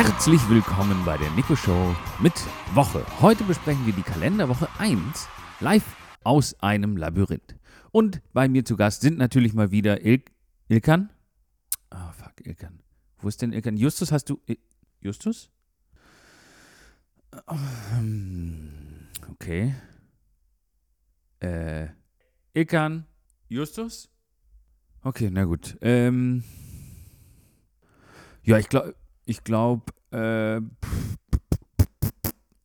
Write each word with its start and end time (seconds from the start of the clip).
Herzlich 0.00 0.48
willkommen 0.48 1.04
bei 1.04 1.18
der 1.18 1.28
Nico 1.32 1.56
Show 1.56 1.96
mit 2.20 2.32
Woche. 2.72 3.04
Heute 3.20 3.42
besprechen 3.42 3.84
wir 3.84 3.92
die 3.92 4.02
Kalenderwoche 4.02 4.68
1 4.78 5.28
live 5.58 5.84
aus 6.22 6.54
einem 6.60 6.96
Labyrinth. 6.96 7.56
Und 7.90 8.22
bei 8.32 8.48
mir 8.48 8.64
zu 8.64 8.76
Gast 8.76 9.00
sind 9.00 9.18
natürlich 9.18 9.54
mal 9.54 9.72
wieder 9.72 10.06
Il 10.06 10.22
Ilkan. 10.68 11.10
Ah, 11.90 12.10
oh, 12.10 12.12
fuck, 12.12 12.46
Ilkan. 12.46 12.78
Wo 13.18 13.26
ist 13.26 13.42
denn 13.42 13.52
Ilkan? 13.52 13.76
Justus, 13.76 14.12
hast 14.12 14.30
du. 14.30 14.40
Justus? 15.00 15.50
Okay. 19.32 19.74
Äh. 21.40 21.88
Ilkan. 22.52 23.04
Justus? 23.48 24.08
Okay, 25.02 25.28
na 25.28 25.42
gut. 25.42 25.76
Ähm. 25.80 26.44
Ja, 28.44 28.58
ich 28.58 28.68
glaube, 28.68 28.94
ich 29.28 29.44
glaube, 29.44 29.92
äh, 30.10 30.60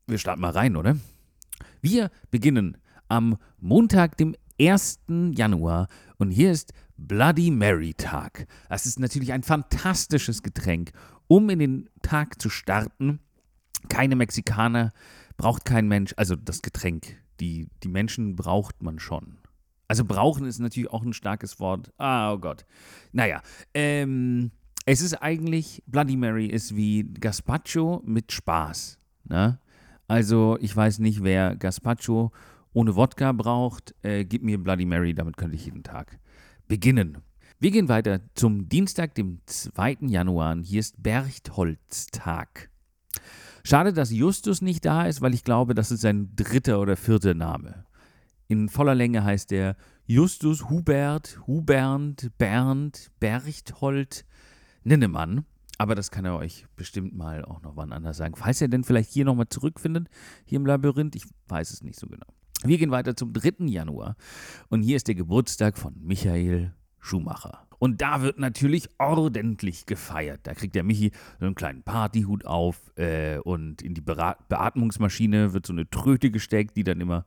wir 0.07 0.17
starten 0.17 0.41
mal 0.41 0.51
rein, 0.51 0.77
oder? 0.77 0.95
Wir 1.81 2.09
beginnen 2.31 2.77
am 3.09 3.37
Montag, 3.59 4.17
dem 4.17 4.33
1. 4.59 5.01
Januar 5.35 5.89
und 6.17 6.31
hier 6.31 6.51
ist 6.51 6.73
Bloody 6.95 7.51
Mary 7.51 7.93
Tag. 7.93 8.47
Das 8.69 8.85
ist 8.85 8.97
natürlich 8.97 9.33
ein 9.33 9.43
fantastisches 9.43 10.41
Getränk, 10.41 10.93
um 11.27 11.49
in 11.49 11.59
den 11.59 11.89
Tag 12.01 12.41
zu 12.41 12.49
starten. 12.49 13.19
Keine 13.89 14.15
Mexikaner, 14.15 14.93
braucht 15.35 15.65
kein 15.65 15.89
Mensch, 15.89 16.13
also 16.15 16.37
das 16.37 16.61
Getränk. 16.61 17.17
Die, 17.41 17.67
die 17.83 17.89
Menschen 17.89 18.37
braucht 18.37 18.81
man 18.81 18.99
schon. 18.99 19.39
Also 19.89 20.05
brauchen 20.05 20.45
ist 20.45 20.59
natürlich 20.59 20.91
auch 20.91 21.03
ein 21.03 21.11
starkes 21.11 21.59
Wort. 21.59 21.91
Ah, 21.97 22.31
oh 22.31 22.37
Gott. 22.37 22.65
Naja, 23.11 23.41
ähm, 23.73 24.51
es 24.85 25.01
ist 25.01 25.15
eigentlich, 25.15 25.83
Bloody 25.87 26.17
Mary 26.17 26.47
ist 26.47 26.75
wie 26.75 27.03
Gazpacho 27.03 28.01
mit 28.05 28.31
Spaß. 28.31 28.97
Ne? 29.25 29.59
Also 30.07 30.57
ich 30.59 30.75
weiß 30.75 30.99
nicht, 30.99 31.23
wer 31.23 31.55
Gazpacho 31.55 32.31
ohne 32.73 32.95
Wodka 32.95 33.31
braucht, 33.31 33.95
äh, 34.01 34.25
gib 34.25 34.43
mir 34.43 34.57
Bloody 34.57 34.85
Mary, 34.85 35.13
damit 35.13 35.37
könnte 35.37 35.55
ich 35.55 35.65
jeden 35.65 35.83
Tag 35.83 36.19
beginnen. 36.67 37.19
Wir 37.59 37.71
gehen 37.71 37.87
weiter 37.87 38.19
zum 38.35 38.67
Dienstag, 38.67 39.15
dem 39.15 39.39
2. 39.45 39.99
Januar. 40.01 40.57
Hier 40.61 40.81
ist 40.81 41.01
Berchtolztag. 41.01 42.69
Schade, 43.63 43.93
dass 43.93 44.11
Justus 44.11 44.61
nicht 44.61 44.83
da 44.83 45.05
ist, 45.05 45.21
weil 45.21 45.33
ich 45.33 45.45
glaube, 45.45 45.73
das 45.73 45.91
ist 45.91 46.01
sein 46.01 46.31
dritter 46.35 46.81
oder 46.81 46.97
vierter 46.97 47.33
Name. 47.33 47.85
In 48.49 48.67
voller 48.67 48.95
Länge 48.95 49.23
heißt 49.23 49.53
er 49.53 49.77
Justus 50.05 50.69
Hubert, 50.69 51.39
Hubernd, 51.47 52.31
Bernd, 52.37 53.11
Berchthold, 53.21 54.25
Ninnemann. 54.83 55.45
Aber 55.77 55.95
das 55.95 56.11
kann 56.11 56.25
er 56.25 56.37
euch 56.37 56.65
bestimmt 56.75 57.15
mal 57.15 57.43
auch 57.43 57.61
noch 57.61 57.75
wann 57.75 57.91
anders 57.91 58.17
sagen. 58.17 58.35
Falls 58.35 58.61
er 58.61 58.67
denn 58.67 58.83
vielleicht 58.83 59.11
hier 59.11 59.25
nochmal 59.25 59.49
zurückfindet, 59.49 60.07
hier 60.45 60.57
im 60.57 60.65
Labyrinth, 60.65 61.15
ich 61.15 61.25
weiß 61.47 61.71
es 61.71 61.81
nicht 61.81 61.99
so 61.99 62.07
genau. 62.07 62.27
Wir 62.63 62.77
gehen 62.77 62.91
weiter 62.91 63.15
zum 63.15 63.33
3. 63.33 63.65
Januar. 63.65 64.15
Und 64.69 64.83
hier 64.83 64.95
ist 64.95 65.07
der 65.07 65.15
Geburtstag 65.15 65.77
von 65.77 65.95
Michael 65.99 66.73
Schumacher. 66.99 67.67
Und 67.79 68.01
da 68.01 68.21
wird 68.21 68.39
natürlich 68.39 68.87
ordentlich 68.97 69.85
gefeiert. 69.85 70.41
Da 70.43 70.53
kriegt 70.53 70.73
der 70.73 70.83
Michi 70.83 71.11
so 71.39 71.47
einen 71.47 71.55
kleinen 71.55 71.83
Partyhut 71.83 72.45
auf 72.45 72.93
äh, 72.95 73.39
und 73.39 73.81
in 73.81 73.93
die 73.93 73.99
Beatmungsmaschine 73.99 75.51
wird 75.51 75.65
so 75.65 75.73
eine 75.73 75.89
Tröte 75.89 76.31
gesteckt, 76.31 76.77
die 76.77 76.85
dann 76.85 77.01
immer 77.01 77.25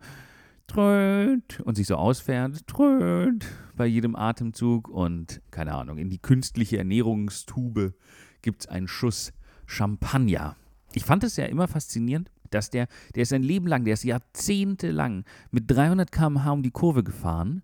tröt 0.67 1.61
und 1.61 1.77
sich 1.77 1.87
so 1.87 1.97
ausfährt, 1.97 2.67
tröt 2.67 3.47
bei 3.77 3.87
jedem 3.87 4.17
Atemzug 4.17 4.89
und 4.89 5.41
keine 5.51 5.75
Ahnung, 5.75 5.99
in 5.99 6.11
die 6.11 6.19
künstliche 6.19 6.79
Ernährungstube 6.79 7.95
gibt 8.43 8.63
es 8.63 8.67
einen 8.69 8.89
Schuss 8.89 9.33
Champagner. 9.67 10.57
Ich 10.93 11.05
fand 11.05 11.25
es 11.25 11.37
ja 11.37 11.47
immer 11.47 11.69
faszinierend, 11.69 12.31
dass 12.51 12.71
der, 12.71 12.87
der 13.15 13.23
ist 13.23 13.31
sein 13.31 13.43
Leben 13.43 13.67
lang, 13.67 13.85
der 13.85 13.95
ist 13.95 14.05
jahrzehntelang 14.05 15.25
mit 15.51 15.71
300 15.71 16.11
km/h 16.11 16.53
um 16.53 16.63
die 16.63 16.71
Kurve 16.71 17.05
gefahren 17.05 17.63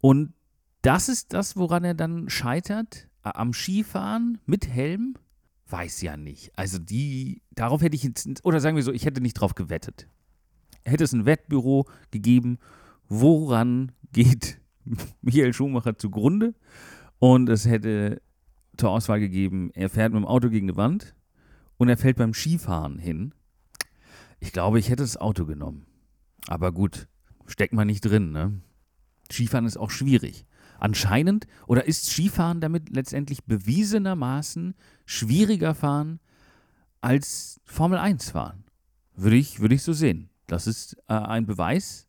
und 0.00 0.32
das 0.82 1.08
ist 1.08 1.34
das, 1.34 1.56
woran 1.56 1.84
er 1.84 1.94
dann 1.94 2.30
scheitert, 2.30 3.08
am 3.22 3.52
Skifahren 3.52 4.38
mit 4.46 4.66
Helm? 4.66 5.16
Weiß 5.68 6.00
ja 6.00 6.16
nicht. 6.16 6.56
Also 6.56 6.78
die, 6.78 7.42
darauf 7.50 7.82
hätte 7.82 7.94
ich 7.94 8.02
jetzt, 8.02 8.44
oder 8.44 8.60
sagen 8.60 8.76
wir 8.76 8.82
so, 8.82 8.92
ich 8.92 9.04
hätte 9.04 9.20
nicht 9.20 9.34
drauf 9.34 9.54
gewettet 9.54 10.08
hätte 10.84 11.04
es 11.04 11.12
ein 11.12 11.26
Wettbüro 11.26 11.86
gegeben, 12.10 12.58
woran 13.08 13.92
geht 14.12 14.60
Michael 15.22 15.52
Schumacher 15.52 15.96
zugrunde? 15.96 16.54
Und 17.18 17.48
es 17.48 17.66
hätte 17.66 18.22
zur 18.76 18.90
Auswahl 18.90 19.20
gegeben, 19.20 19.70
er 19.74 19.90
fährt 19.90 20.12
mit 20.12 20.22
dem 20.22 20.26
Auto 20.26 20.48
gegen 20.48 20.68
eine 20.68 20.76
Wand 20.76 21.14
und 21.76 21.88
er 21.88 21.98
fällt 21.98 22.16
beim 22.16 22.32
Skifahren 22.32 22.98
hin. 22.98 23.34
Ich 24.40 24.52
glaube, 24.52 24.78
ich 24.78 24.88
hätte 24.88 25.02
das 25.02 25.18
Auto 25.18 25.44
genommen. 25.44 25.86
Aber 26.48 26.72
gut, 26.72 27.06
steckt 27.46 27.74
man 27.74 27.86
nicht 27.86 28.00
drin, 28.00 28.32
ne? 28.32 28.60
Skifahren 29.30 29.66
ist 29.66 29.76
auch 29.76 29.90
schwierig. 29.90 30.46
Anscheinend, 30.78 31.46
oder 31.66 31.86
ist 31.86 32.06
Skifahren 32.06 32.62
damit 32.62 32.88
letztendlich 32.88 33.44
bewiesenermaßen 33.44 34.74
schwieriger 35.04 35.74
fahren 35.74 36.20
als 37.02 37.60
Formel 37.64 37.98
1 37.98 38.30
fahren? 38.30 38.64
Würde 39.14 39.36
ich, 39.36 39.60
würde 39.60 39.74
ich 39.74 39.82
so 39.82 39.92
sehen. 39.92 40.29
Das 40.50 40.66
ist 40.66 40.96
äh, 41.06 41.14
ein 41.14 41.46
Beweis, 41.46 42.08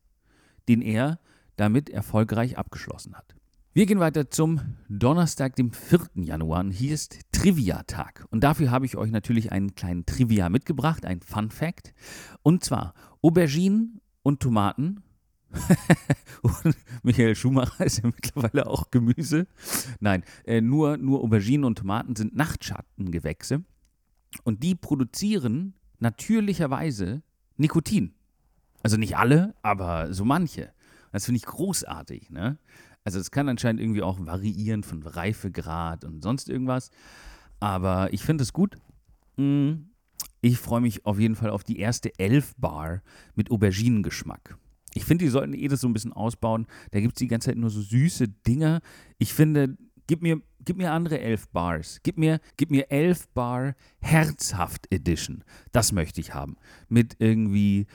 den 0.67 0.81
er 0.81 1.19
damit 1.57 1.91
erfolgreich 1.91 2.57
abgeschlossen 2.57 3.15
hat. 3.15 3.35
Wir 3.73 3.85
gehen 3.85 3.99
weiter 3.99 4.31
zum 4.31 4.59
Donnerstag, 4.89 5.55
dem 5.55 5.71
4. 5.71 6.09
Januar. 6.15 6.65
Hier 6.71 6.95
ist 6.95 7.19
Trivia-Tag. 7.31 8.25
Und 8.31 8.43
dafür 8.43 8.71
habe 8.71 8.87
ich 8.87 8.97
euch 8.97 9.11
natürlich 9.11 9.51
einen 9.51 9.75
kleinen 9.75 10.07
Trivia 10.07 10.49
mitgebracht, 10.49 11.05
ein 11.05 11.21
Fun 11.21 11.51
Fact. 11.51 11.93
Und 12.41 12.63
zwar 12.63 12.95
Auberginen 13.21 14.01
und 14.23 14.39
Tomaten. 14.39 15.03
und 16.41 16.75
Michael 17.03 17.35
Schumacher 17.35 17.85
ist 17.85 17.99
ja 17.99 18.07
mittlerweile 18.07 18.65
auch 18.65 18.89
Gemüse. 18.89 19.45
Nein, 19.99 20.23
äh, 20.45 20.61
nur, 20.61 20.97
nur 20.97 21.21
Auberginen 21.21 21.63
und 21.63 21.77
Tomaten 21.77 22.15
sind 22.15 22.35
Nachtschattengewächse. 22.35 23.63
Und 24.43 24.63
die 24.63 24.73
produzieren 24.73 25.75
natürlicherweise 25.99 27.21
Nikotin. 27.57 28.15
Also 28.83 28.97
nicht 28.97 29.17
alle, 29.17 29.53
aber 29.61 30.13
so 30.13 30.25
manche. 30.25 30.73
Das 31.11 31.25
finde 31.25 31.37
ich 31.37 31.45
großartig. 31.45 32.29
Ne? 32.29 32.57
Also 33.03 33.19
es 33.19 33.31
kann 33.31 33.49
anscheinend 33.49 33.81
irgendwie 33.81 34.01
auch 34.01 34.25
variieren 34.25 34.83
von 34.83 35.03
Reifegrad 35.03 36.05
und 36.05 36.21
sonst 36.21 36.49
irgendwas. 36.49 36.89
Aber 37.59 38.11
ich 38.13 38.23
finde 38.23 38.43
es 38.43 38.53
gut. 38.53 38.77
Mm, 39.37 39.73
ich 40.41 40.57
freue 40.57 40.81
mich 40.81 41.05
auf 41.05 41.19
jeden 41.19 41.35
Fall 41.35 41.51
auf 41.51 41.63
die 41.63 41.79
erste 41.79 42.17
Elf-Bar 42.17 43.01
mit 43.35 43.51
Auberginengeschmack. 43.51 44.57
Ich 44.93 45.05
finde, 45.05 45.25
die 45.25 45.31
sollten 45.31 45.53
eh 45.53 45.67
das 45.67 45.81
so 45.81 45.87
ein 45.87 45.93
bisschen 45.93 46.13
ausbauen. 46.13 46.67
Da 46.91 46.99
gibt 46.99 47.13
es 47.13 47.19
die 47.19 47.27
ganze 47.27 47.49
Zeit 47.49 47.57
nur 47.57 47.69
so 47.69 47.81
süße 47.81 48.27
Dinger. 48.27 48.81
Ich 49.19 49.33
finde, 49.33 49.77
gib 50.07 50.21
mir, 50.21 50.41
gib 50.65 50.77
mir 50.77 50.91
andere 50.91 51.19
elf 51.19 51.47
Bars. 51.49 51.99
Gib 52.03 52.17
mir, 52.17 52.39
gib 52.57 52.71
mir 52.71 52.91
elf 52.91 53.29
Bar 53.29 53.75
Herzhaft 53.99 54.91
Edition. 54.91 55.43
Das 55.71 55.91
möchte 55.91 56.19
ich 56.19 56.33
haben. 56.33 56.57
Mit 56.89 57.15
irgendwie 57.19 57.87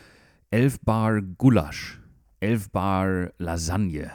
11 0.57 0.81
Bar 0.87 1.21
Gulasch, 1.21 2.01
11 2.41 2.71
Bar 2.71 3.31
Lasagne. 3.37 4.11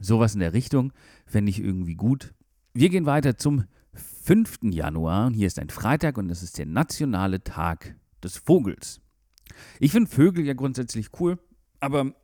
Sowas 0.00 0.34
in 0.34 0.40
der 0.40 0.52
Richtung 0.52 0.92
fände 1.26 1.48
ich 1.48 1.60
irgendwie 1.60 1.94
gut. 1.94 2.34
Wir 2.74 2.88
gehen 2.88 3.06
weiter 3.06 3.36
zum 3.36 3.66
5. 3.94 4.64
Januar. 4.72 5.30
Hier 5.30 5.46
ist 5.46 5.60
ein 5.60 5.70
Freitag 5.70 6.18
und 6.18 6.26
das 6.26 6.42
ist 6.42 6.58
der 6.58 6.66
nationale 6.66 7.44
Tag 7.44 7.94
des 8.20 8.36
Vogels. 8.36 9.00
Ich 9.78 9.92
finde 9.92 10.10
Vögel 10.10 10.44
ja 10.44 10.54
grundsätzlich 10.54 11.10
cool, 11.20 11.38
aber 11.78 12.16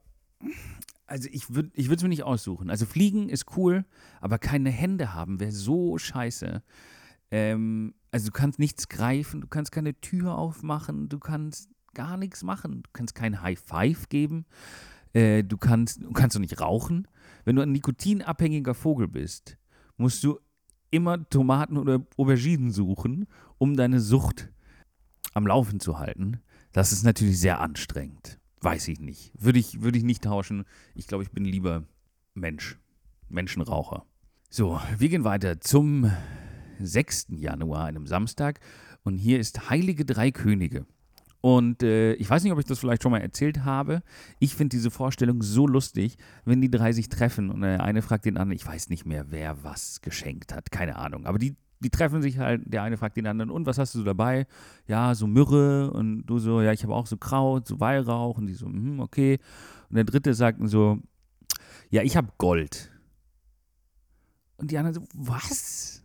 also 1.07 1.29
ich 1.31 1.55
würde 1.55 1.71
ich 1.75 1.89
es 1.89 2.03
mir 2.03 2.09
nicht 2.09 2.25
aussuchen. 2.25 2.69
Also 2.69 2.85
fliegen 2.85 3.29
ist 3.29 3.57
cool, 3.57 3.85
aber 4.21 4.41
keine 4.41 4.71
Hände 4.71 5.15
haben 5.15 5.39
wäre 5.39 5.53
so 5.53 5.99
scheiße. 5.99 6.65
Ähm, 7.31 7.95
also 8.11 8.27
du 8.27 8.33
kannst 8.33 8.59
nichts 8.59 8.89
greifen, 8.89 9.41
du 9.41 9.47
kannst 9.47 9.71
keine 9.71 9.95
Tür 10.01 10.37
aufmachen, 10.37 11.09
du 11.09 11.21
kannst 11.21 11.72
gar 11.95 12.17
nichts 12.17 12.43
machen. 12.43 12.83
Du 12.83 12.91
kannst 12.93 13.15
kein 13.15 13.43
High 13.43 13.59
Five 13.59 14.09
geben. 14.09 14.47
Äh, 15.13 15.45
du 15.45 15.57
kannst, 15.57 16.03
du 16.03 16.13
kannst 16.13 16.37
doch 16.37 16.41
nicht 16.41 16.61
rauchen. 16.61 17.07
Wenn 17.45 17.57
du 17.57 17.63
ein 17.63 17.73
nikotinabhängiger 17.73 18.75
Vogel 18.75 19.09
bist, 19.09 19.59
musst 19.97 20.23
du 20.25 20.39
immer 20.91 21.29
Tomaten 21.29 21.77
oder 21.77 22.05
Auberginen 22.17 22.71
suchen, 22.71 23.27
um 23.59 23.77
deine 23.77 24.01
Sucht 24.01 24.51
am 25.35 25.47
Laufen 25.47 25.81
zu 25.81 25.99
halten. 25.99 26.41
Das 26.73 26.93
ist 26.93 27.03
natürlich 27.03 27.39
sehr 27.39 27.61
anstrengend. 27.61 28.39
Weiß 28.61 28.89
ich 28.89 29.01
nicht. 29.01 29.33
Würde 29.35 29.59
ich, 29.59 29.83
würde 29.83 29.99
ich 29.99 30.05
nicht 30.05 30.25
tauschen. 30.25 30.65
Ich 30.95 31.07
glaube, 31.07 31.25
ich 31.25 31.33
bin 31.33 31.45
lieber 31.45 31.85
Mensch. 32.35 32.79
Menschenraucher. 33.29 34.05
So, 34.51 34.81
wir 34.99 35.09
gehen 35.09 35.25
weiter 35.25 35.61
zum 35.61 36.11
6. 36.79 37.29
Januar, 37.31 37.87
einem 37.87 38.07
Samstag. 38.07 38.61
Und 39.03 39.17
hier 39.19 39.41
ist 39.41 39.71
Heilige 39.71 40.05
Drei 40.05 40.31
Könige. 40.31 40.87
Und 41.43 41.83
äh, 41.83 42.15
ich 42.15 42.31
weiß 42.31 42.45
nicht, 42.45 42.53
ob 42.53 42.61
ich 42.61 42.65
das 42.65 42.79
vielleicht 42.79 43.03
schon 43.03 43.11
mal 43.11 43.21
erzählt 43.21 43.65
habe. 43.65 44.03
Ich 44.39 44.55
finde 44.55 44.77
diese 44.77 44.91
Vorstellung 44.91 45.43
so 45.43 45.67
lustig, 45.67 46.17
wenn 46.45 46.61
die 46.61 46.71
drei 46.71 46.93
sich 46.93 47.09
treffen 47.09 47.51
und 47.51 47.63
der 47.63 47.83
eine 47.83 48.01
fragt 48.01 48.25
den 48.25 48.37
anderen, 48.37 48.57
ich 48.57 48.67
weiß 48.67 48.89
nicht 48.89 49.05
mehr, 49.05 49.27
wer 49.31 49.63
was 49.65 50.01
geschenkt 50.01 50.55
hat, 50.55 50.71
keine 50.71 50.97
Ahnung. 50.97 51.27
Aber 51.27 51.39
die 51.39 51.57
die 51.83 51.91
treffen 51.91 52.23
sich 52.23 52.39
halt, 52.39 52.63
der 52.65 52.85
eine 52.85 52.97
fragt 52.97 53.17
den 53.17 53.27
anderen, 53.27 53.51
und 53.51 53.67
was 53.67 53.77
hast 53.77 53.95
du 53.97 54.05
dabei? 54.05 54.47
Ja, 54.87 55.17
so 55.17 55.27
Myrrhe 55.27 55.91
und 55.91 56.25
du 56.27 56.39
so, 56.39 56.63
ja, 56.63 56.73
ich 56.73 56.85
habe 56.85 56.95
auch 56.95 57.07
so 57.07 57.17
Kraut, 57.17 57.67
so 57.67 57.81
Weihrauch 57.81 58.39
und 58.39 58.47
die 58.47 58.55
so, 58.55 58.67
hm, 58.67 59.01
okay. 59.01 59.41
Und 59.91 59.97
der 59.97 60.05
dritte 60.05 60.33
sagt 60.33 60.61
so, 60.69 61.01
ja, 61.91 62.03
ich 62.03 62.17
habe 62.17 62.29
Gold. 62.39 62.93
Und 64.59 64.71
die 64.71 64.79
anderen 64.79 64.95
so, 64.95 65.03
was? 65.13 66.05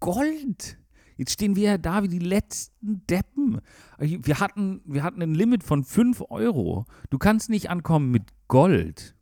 Gold? 0.00 0.76
Jetzt 1.16 1.32
stehen 1.32 1.56
wir 1.56 1.62
ja 1.62 1.78
da 1.78 2.02
wie 2.02 2.08
die 2.08 2.18
letzten 2.18 3.06
Deppen. 3.06 3.60
Wir 3.98 4.40
hatten, 4.40 4.80
wir 4.84 5.02
hatten 5.02 5.22
ein 5.22 5.34
Limit 5.34 5.64
von 5.64 5.84
5 5.84 6.24
Euro. 6.28 6.86
Du 7.10 7.18
kannst 7.18 7.50
nicht 7.50 7.70
ankommen 7.70 8.10
mit 8.10 8.24
Gold. 8.48 9.14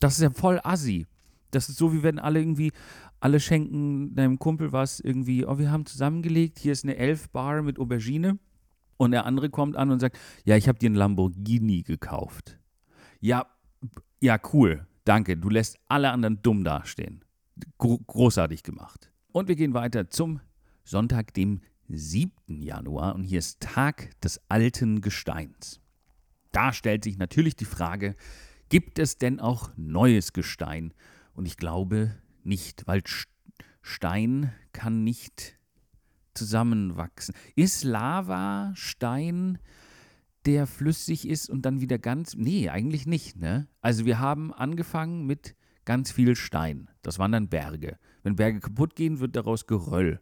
Das 0.00 0.14
ist 0.14 0.22
ja 0.22 0.30
voll 0.30 0.60
assi. 0.62 1.06
Das 1.50 1.68
ist 1.68 1.76
so, 1.76 1.92
wie 1.92 2.02
wenn 2.02 2.18
alle 2.18 2.40
irgendwie, 2.40 2.72
alle 3.20 3.38
schenken 3.38 4.14
deinem 4.14 4.38
Kumpel 4.38 4.72
was 4.72 5.00
irgendwie, 5.00 5.46
oh, 5.46 5.58
wir 5.58 5.70
haben 5.70 5.86
zusammengelegt, 5.86 6.58
hier 6.58 6.72
ist 6.72 6.84
eine 6.84 6.96
11 6.96 7.30
Bar 7.30 7.62
mit 7.62 7.78
Aubergine. 7.78 8.38
Und 8.96 9.10
der 9.12 9.26
andere 9.26 9.50
kommt 9.50 9.76
an 9.76 9.90
und 9.90 10.00
sagt, 10.00 10.18
ja, 10.44 10.56
ich 10.56 10.68
habe 10.68 10.78
dir 10.78 10.86
einen 10.86 10.94
Lamborghini 10.94 11.82
gekauft. 11.82 12.58
Ja, 13.20 13.46
ja, 14.20 14.38
cool, 14.52 14.86
danke. 15.04 15.36
Du 15.36 15.48
lässt 15.48 15.76
alle 15.88 16.10
anderen 16.10 16.40
dumm 16.42 16.64
dastehen. 16.64 17.24
Gro 17.78 17.98
großartig 18.06 18.62
gemacht. 18.62 19.12
Und 19.32 19.48
wir 19.48 19.56
gehen 19.56 19.74
weiter 19.74 20.08
zum 20.08 20.40
Sonntag, 20.84 21.34
dem 21.34 21.60
7. 21.88 22.62
Januar. 22.62 23.14
Und 23.14 23.24
hier 23.24 23.38
ist 23.38 23.60
Tag 23.60 24.10
des 24.20 24.40
alten 24.48 25.00
Gesteins. 25.00 25.80
Da 26.52 26.72
stellt 26.72 27.04
sich 27.04 27.18
natürlich 27.18 27.56
die 27.56 27.64
Frage, 27.64 28.14
gibt 28.68 28.98
es 28.98 29.18
denn 29.18 29.40
auch 29.40 29.70
neues 29.76 30.32
Gestein? 30.32 30.92
Und 31.34 31.46
ich 31.46 31.56
glaube 31.56 32.14
nicht, 32.44 32.86
weil 32.86 33.02
Stein 33.80 34.52
kann 34.72 35.04
nicht 35.04 35.58
zusammenwachsen. 36.34 37.34
Ist 37.56 37.84
Lava 37.84 38.72
Stein, 38.74 39.58
der 40.46 40.66
flüssig 40.66 41.28
ist 41.28 41.48
und 41.48 41.62
dann 41.62 41.80
wieder 41.80 41.98
ganz. 41.98 42.34
Nee, 42.34 42.68
eigentlich 42.68 43.06
nicht, 43.06 43.36
ne? 43.36 43.68
Also 43.80 44.04
wir 44.04 44.18
haben 44.18 44.52
angefangen 44.52 45.26
mit 45.26 45.54
ganz 45.84 46.12
viel 46.12 46.36
Stein. 46.36 46.90
Das 47.02 47.18
waren 47.18 47.32
dann 47.32 47.48
Berge. 47.48 47.98
Wenn 48.22 48.36
Berge 48.36 48.60
kaputt 48.60 48.94
gehen, 48.94 49.20
wird 49.20 49.36
daraus 49.36 49.66
Geröll. 49.66 50.20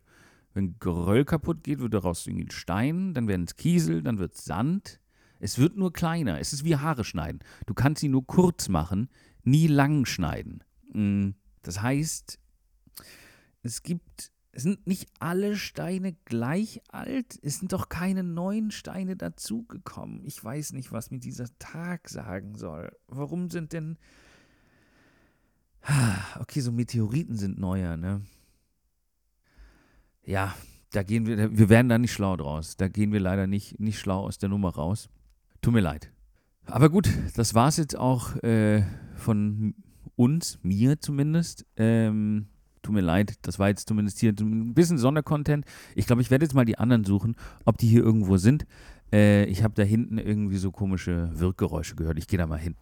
Wenn 0.52 0.79
Geröll 0.81 1.25
kaputt 1.25 1.62
geht, 1.62 1.79
wird 1.79 1.94
daraus 1.94 2.26
irgendwie 2.26 2.50
Stein, 2.50 3.14
dann 3.14 3.29
werden 3.29 3.44
es 3.44 3.56
Kiesel, 3.56 4.02
dann 4.02 4.19
wird 4.19 4.35
es 4.35 4.44
Sand. 4.44 5.00
Es 5.38 5.58
wird 5.58 5.76
nur 5.76 5.93
kleiner. 5.93 6.38
Es 6.38 6.52
ist 6.52 6.64
wie 6.64 6.76
Haare 6.76 7.05
schneiden. 7.05 7.41
Du 7.67 7.75
kannst 7.75 8.00
sie 8.00 8.08
nur 8.08 8.26
kurz 8.26 8.69
machen, 8.69 9.08
nie 9.43 9.67
lang 9.67 10.05
schneiden. 10.05 10.62
Mm, 10.93 11.31
das 11.62 11.81
heißt, 11.81 12.38
es 13.62 13.82
gibt, 13.82 14.32
es 14.52 14.62
sind 14.62 14.87
nicht 14.87 15.08
alle 15.19 15.56
Steine 15.56 16.14
gleich 16.25 16.82
alt. 16.88 17.38
Es 17.43 17.58
sind 17.58 17.73
doch 17.73 17.88
keine 17.88 18.23
neuen 18.23 18.70
Steine 18.70 19.17
dazugekommen. 19.17 20.25
Ich 20.25 20.43
weiß 20.43 20.73
nicht, 20.73 20.93
was 20.93 21.11
mir 21.11 21.20
dieser 21.20 21.47
Tag 21.58 22.08
sagen 22.08 22.56
soll. 22.56 22.94
Warum 23.08 23.50
sind 23.50 23.73
denn. 23.73 23.99
Okay, 26.38 26.61
so 26.61 26.73
Meteoriten 26.73 27.37
sind 27.37 27.58
neuer, 27.58 27.97
ne? 27.97 28.23
Ja, 30.25 30.55
da 30.93 31.02
gehen 31.02 31.26
wir, 31.26 31.56
wir 31.56 31.69
werden 31.69 31.88
da 31.88 31.99
nicht 31.99 32.12
schlau 32.12 32.37
draus. 32.37 32.76
Da 32.76 32.88
gehen 32.88 33.12
wir 33.12 33.20
leider 33.20 33.46
nicht, 33.46 33.78
nicht 33.81 33.99
schlau 33.99 34.20
aus 34.20 34.38
der 34.38 34.49
Nummer 34.49 34.70
raus. 34.70 35.08
Tut 35.62 35.75
mir 35.75 35.81
leid. 35.81 36.12
Aber 36.67 36.88
gut, 36.88 37.08
das 37.37 37.55
war 37.55 37.69
es 37.69 37.76
jetzt 37.76 37.96
auch 37.96 38.37
äh, 38.43 38.82
von 39.17 39.75
uns, 40.17 40.58
mir 40.62 41.00
zumindest. 41.00 41.67
Ähm, 41.76 42.46
tut 42.82 42.94
mir 42.94 43.00
leid, 43.00 43.34
das 43.43 43.58
war 43.58 43.69
jetzt 43.69 43.88
zumindest 43.88 44.20
hier 44.20 44.34
ein 44.38 44.75
bisschen 44.75 44.99
Sondercontent. 44.99 45.64
Ich 45.94 46.06
glaube, 46.06 46.23
ich 46.23 46.31
werde 46.31 46.44
jetzt 46.44 46.55
mal 46.55 46.64
die 46.64 46.78
anderen 46.78 47.05
suchen, 47.05 47.37
ob 47.64 47.78
die 47.78 47.88
hier 47.88 48.02
irgendwo 48.02 48.37
sind. 48.37 48.66
Äh, 49.12 49.44
ich 49.44 49.62
habe 49.62 49.75
da 49.75 49.82
hinten 49.82 50.19
irgendwie 50.19 50.58
so 50.58 50.70
komische 50.70 51.31
Wirkgeräusche 51.32 51.96
gehört. 51.96 52.19
Ich 52.19 52.26
gehe 52.26 52.38
da 52.38 52.46
mal 52.46 52.58
hin. 52.58 52.76